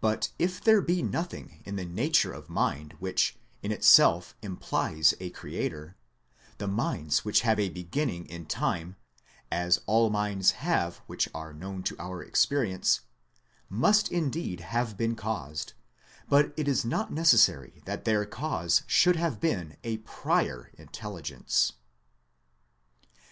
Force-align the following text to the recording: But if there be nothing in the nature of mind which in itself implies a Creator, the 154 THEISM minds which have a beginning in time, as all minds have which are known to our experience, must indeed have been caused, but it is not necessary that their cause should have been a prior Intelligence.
But 0.00 0.30
if 0.38 0.62
there 0.62 0.80
be 0.80 1.02
nothing 1.02 1.62
in 1.64 1.74
the 1.74 1.84
nature 1.84 2.32
of 2.32 2.48
mind 2.48 2.94
which 3.00 3.36
in 3.60 3.72
itself 3.72 4.36
implies 4.40 5.14
a 5.18 5.30
Creator, 5.30 5.96
the 6.58 6.68
154 6.68 6.68
THEISM 6.68 6.76
minds 6.76 7.24
which 7.24 7.40
have 7.40 7.58
a 7.58 7.68
beginning 7.68 8.26
in 8.26 8.46
time, 8.46 8.94
as 9.50 9.80
all 9.86 10.10
minds 10.10 10.52
have 10.62 10.98
which 11.08 11.28
are 11.34 11.52
known 11.52 11.82
to 11.82 11.96
our 12.00 12.22
experience, 12.22 13.00
must 13.68 14.12
indeed 14.12 14.60
have 14.60 14.96
been 14.96 15.16
caused, 15.16 15.72
but 16.28 16.54
it 16.56 16.68
is 16.68 16.84
not 16.84 17.12
necessary 17.12 17.82
that 17.84 18.04
their 18.04 18.24
cause 18.24 18.82
should 18.86 19.16
have 19.16 19.40
been 19.40 19.76
a 19.82 19.96
prior 19.96 20.70
Intelligence. 20.78 21.72